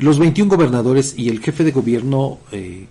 los 0.00 0.18
21 0.18 0.50
gobernadores 0.50 1.14
y 1.16 1.28
el 1.28 1.40
jefe 1.40 1.62
de 1.62 1.72
gobierno 1.72 2.38
eh, 2.52 2.86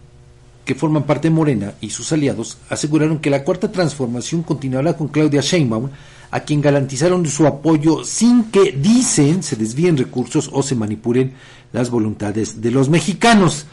que 0.63 0.75
forman 0.75 1.03
parte 1.03 1.29
de 1.29 1.33
Morena 1.33 1.73
y 1.81 1.89
sus 1.89 2.11
aliados 2.11 2.59
aseguraron 2.69 3.17
que 3.17 3.31
la 3.31 3.43
cuarta 3.43 3.71
transformación 3.71 4.43
continuará 4.43 4.95
con 4.95 5.07
Claudia 5.07 5.41
Sheinbaum, 5.41 5.89
a 6.29 6.39
quien 6.41 6.61
garantizaron 6.61 7.25
su 7.25 7.47
apoyo 7.47 8.03
sin 8.03 8.45
que, 8.51 8.71
dicen, 8.73 9.41
se 9.41 9.55
desvíen 9.55 9.97
recursos 9.97 10.47
o 10.53 10.61
se 10.61 10.75
manipulen 10.75 11.33
las 11.73 11.89
voluntades 11.89 12.61
de 12.61 12.69
los 12.69 12.87
mexicanos. 12.89 13.65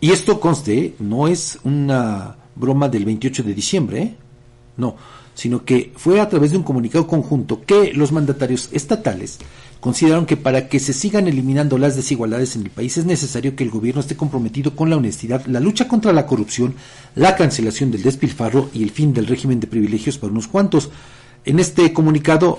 Y 0.00 0.12
esto 0.12 0.38
conste, 0.38 0.94
no 1.00 1.26
es 1.26 1.58
una 1.64 2.36
broma 2.54 2.88
del 2.88 3.04
28 3.04 3.42
de 3.42 3.54
diciembre, 3.54 4.02
¿eh? 4.02 4.14
no, 4.76 4.94
sino 5.36 5.64
que 5.64 5.92
fue 5.94 6.20
a 6.20 6.28
través 6.28 6.50
de 6.50 6.56
un 6.56 6.62
comunicado 6.64 7.06
conjunto 7.06 7.62
que 7.64 7.92
los 7.92 8.10
mandatarios 8.10 8.70
estatales 8.72 9.38
consideraron 9.80 10.24
que 10.24 10.38
para 10.38 10.68
que 10.68 10.80
se 10.80 10.94
sigan 10.94 11.28
eliminando 11.28 11.76
las 11.76 11.94
desigualdades 11.94 12.56
en 12.56 12.62
el 12.62 12.70
país 12.70 12.96
es 12.96 13.04
necesario 13.04 13.54
que 13.54 13.62
el 13.62 13.70
gobierno 13.70 14.00
esté 14.00 14.16
comprometido 14.16 14.74
con 14.74 14.88
la 14.88 14.96
honestidad, 14.96 15.44
la 15.46 15.60
lucha 15.60 15.86
contra 15.86 16.14
la 16.14 16.26
corrupción, 16.26 16.74
la 17.14 17.36
cancelación 17.36 17.90
del 17.90 18.02
despilfarro 18.02 18.70
y 18.72 18.82
el 18.82 18.90
fin 18.90 19.12
del 19.12 19.26
régimen 19.26 19.60
de 19.60 19.66
privilegios 19.66 20.16
para 20.16 20.32
unos 20.32 20.48
cuantos. 20.48 20.90
En 21.44 21.60
este 21.60 21.92
comunicado 21.92 22.58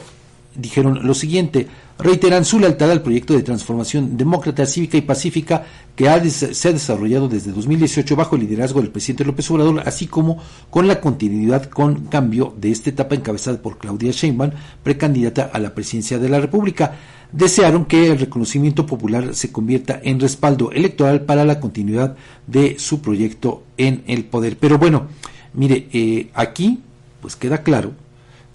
dijeron 0.55 1.05
lo 1.05 1.13
siguiente, 1.13 1.67
reiteran 1.99 2.45
su 2.45 2.59
lealtad 2.59 2.91
al 2.91 3.01
proyecto 3.01 3.33
de 3.33 3.43
transformación 3.43 4.17
demócrata, 4.17 4.65
cívica 4.65 4.97
y 4.97 5.01
pacífica 5.01 5.65
que 5.95 6.09
ha 6.09 6.23
se 6.29 6.67
ha 6.67 6.71
desarrollado 6.71 7.27
desde 7.27 7.51
2018 7.51 8.15
bajo 8.15 8.35
el 8.35 8.41
liderazgo 8.41 8.81
del 8.81 8.91
presidente 8.91 9.25
López 9.25 9.49
Obrador, 9.49 9.81
así 9.85 10.07
como 10.07 10.41
con 10.69 10.87
la 10.87 11.01
continuidad 11.01 11.65
con 11.65 12.05
cambio 12.05 12.53
de 12.57 12.71
esta 12.71 12.89
etapa 12.89 13.15
encabezada 13.15 13.61
por 13.61 13.77
Claudia 13.77 14.11
Sheinbaum, 14.11 14.51
precandidata 14.83 15.49
a 15.51 15.59
la 15.59 15.73
presidencia 15.73 16.19
de 16.19 16.29
la 16.29 16.39
República. 16.39 16.95
Desearon 17.31 17.85
que 17.85 18.07
el 18.07 18.19
reconocimiento 18.19 18.85
popular 18.85 19.35
se 19.35 19.51
convierta 19.51 19.99
en 20.01 20.19
respaldo 20.19 20.71
electoral 20.71 21.21
para 21.21 21.45
la 21.45 21.59
continuidad 21.59 22.15
de 22.45 22.77
su 22.79 23.01
proyecto 23.01 23.63
en 23.77 24.03
el 24.07 24.23
poder. 24.23 24.57
Pero 24.57 24.77
bueno, 24.77 25.07
mire, 25.53 25.89
eh, 25.91 26.29
aquí 26.33 26.79
pues 27.21 27.35
queda 27.35 27.63
claro 27.63 27.93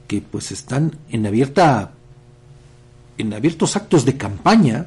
que 0.07 0.21
pues 0.21 0.53
están 0.53 0.97
en 1.11 1.27
abierta 1.27 1.93
en 3.19 3.33
abiertos 3.35 3.77
actos 3.77 4.05
de 4.05 4.17
campaña, 4.17 4.87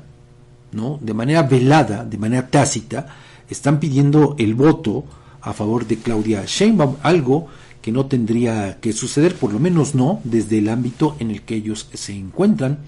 ¿no? 0.72 0.99
De 1.02 1.13
manera 1.13 1.44
velada, 1.44 2.03
de 2.03 2.17
manera 2.17 2.47
tácita, 2.47 3.07
están 3.49 3.80
pidiendo 3.80 4.35
el 4.38 4.55
voto 4.55 5.05
a 5.41 5.53
favor 5.53 5.85
de 5.88 5.97
Claudia 5.97 6.44
Sheinbaum, 6.45 6.95
algo 7.03 7.47
que 7.81 7.91
no 7.91 8.07
tendría 8.07 8.80
que 8.81 8.94
suceder, 8.94 9.35
por 9.35 9.53
lo 9.53 9.59
menos 9.59 9.94
no 9.94 10.19
desde 10.23 10.57
el 10.57 10.69
ámbito 10.69 11.16
en 11.19 11.29
el 11.29 11.44
que 11.44 11.55
ellos 11.55 11.88
se 11.94 12.13
encuentran. 12.13 12.79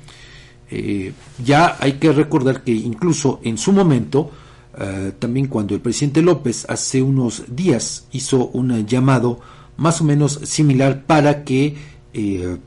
Eh, 0.69 1.14
ya 1.45 1.78
hay 1.80 1.94
que 1.94 2.12
recordar 2.12 2.64
que 2.64 2.72
incluso 2.72 3.39
en 3.44 3.58
su 3.58 3.72
momento, 3.72 4.31
eh, 4.78 5.14
también 5.19 5.47
cuando 5.47 5.75
el 5.75 5.81
presidente 5.81 6.22
López 6.22 6.66
hace 6.67 7.02
unos 7.02 7.44
días 7.47 8.08
hizo 8.12 8.47
un 8.47 8.86
llamado 8.88 9.39
más 9.78 10.02
o 10.02 10.03
menos 10.03 10.39
similar 10.44 11.03
para 11.06 11.44
que 11.44 11.75
eh, 12.18 12.58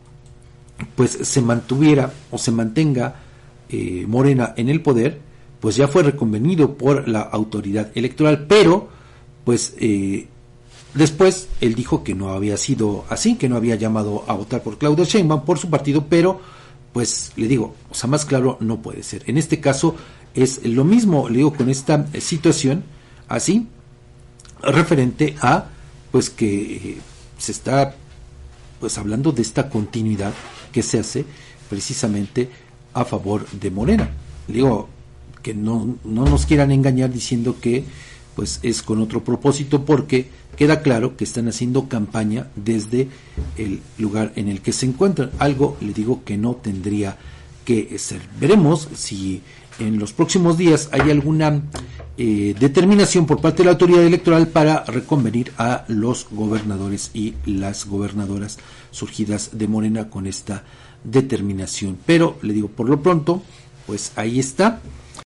pues 0.94 1.10
se 1.22 1.42
mantuviera 1.42 2.12
o 2.30 2.38
se 2.38 2.52
mantenga 2.52 3.16
eh, 3.68 4.04
Morena 4.06 4.54
en 4.56 4.68
el 4.68 4.80
poder, 4.80 5.18
pues 5.60 5.76
ya 5.76 5.88
fue 5.88 6.02
reconvenido 6.02 6.74
por 6.74 7.08
la 7.08 7.20
autoridad 7.20 7.90
electoral, 7.94 8.46
pero 8.48 8.88
pues 9.44 9.74
eh, 9.78 10.28
después 10.94 11.48
él 11.60 11.74
dijo 11.74 12.04
que 12.04 12.14
no 12.14 12.30
había 12.30 12.56
sido 12.56 13.04
así, 13.08 13.34
que 13.34 13.48
no 13.48 13.56
había 13.56 13.74
llamado 13.74 14.24
a 14.28 14.34
votar 14.34 14.62
por 14.62 14.78
Claudio 14.78 15.04
Sheinbaum 15.04 15.44
por 15.44 15.58
su 15.58 15.68
partido, 15.68 16.06
pero 16.08 16.40
pues 16.92 17.32
le 17.36 17.48
digo, 17.48 17.74
o 17.90 17.94
sea, 17.94 18.08
más 18.08 18.24
claro 18.24 18.56
no 18.60 18.80
puede 18.80 19.02
ser. 19.02 19.24
En 19.26 19.36
este 19.36 19.60
caso 19.60 19.96
es 20.34 20.64
lo 20.64 20.84
mismo, 20.84 21.28
le 21.28 21.38
digo, 21.38 21.52
con 21.52 21.68
esta 21.68 22.06
situación 22.20 22.84
así, 23.28 23.66
referente 24.62 25.36
a 25.40 25.66
pues 26.12 26.30
que 26.30 26.98
se 27.38 27.52
está 27.52 27.96
pues 28.80 28.98
hablando 28.98 29.30
de 29.30 29.42
esta 29.42 29.68
continuidad 29.68 30.32
que 30.72 30.82
se 30.82 30.98
hace 30.98 31.24
precisamente 31.68 32.48
a 32.94 33.04
favor 33.04 33.46
de 33.50 33.70
Morena. 33.70 34.10
Digo, 34.48 34.88
que 35.42 35.54
no, 35.54 35.96
no 36.04 36.24
nos 36.24 36.46
quieran 36.46 36.72
engañar 36.72 37.12
diciendo 37.12 37.56
que 37.60 37.84
pues 38.34 38.60
es 38.62 38.82
con 38.82 39.00
otro 39.00 39.22
propósito 39.24 39.84
porque 39.84 40.28
queda 40.56 40.82
claro 40.82 41.16
que 41.16 41.24
están 41.24 41.48
haciendo 41.48 41.88
campaña 41.88 42.48
desde 42.56 43.08
el 43.56 43.80
lugar 43.98 44.32
en 44.36 44.48
el 44.48 44.60
que 44.60 44.72
se 44.72 44.86
encuentran. 44.86 45.30
Algo 45.38 45.76
le 45.80 45.92
digo 45.92 46.22
que 46.24 46.36
no 46.36 46.54
tendría 46.54 47.18
que 47.64 47.98
ser. 47.98 48.20
Veremos 48.38 48.88
si 48.94 49.42
en 49.78 49.98
los 49.98 50.12
próximos 50.12 50.58
días 50.58 50.88
hay 50.92 51.10
alguna 51.10 51.62
eh, 52.18 52.54
determinación 52.58 53.26
por 53.26 53.40
parte 53.40 53.58
de 53.58 53.64
la 53.64 53.70
autoridad 53.72 54.04
electoral 54.04 54.48
para 54.48 54.84
reconvenir 54.84 55.52
a 55.56 55.84
los 55.88 56.26
gobernadores 56.30 57.10
y 57.14 57.34
las 57.46 57.86
gobernadoras 57.86 58.58
surgidas 58.90 59.50
de 59.52 59.68
Morena 59.68 60.10
con 60.10 60.26
esta 60.26 60.64
determinación. 61.04 61.96
Pero 62.04 62.38
le 62.42 62.52
digo, 62.52 62.68
por 62.68 62.88
lo 62.88 63.02
pronto, 63.02 63.42
pues 63.86 64.12
ahí 64.16 64.38
está. 64.38 64.80